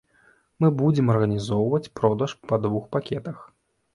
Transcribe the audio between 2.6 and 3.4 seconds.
двух пакетах.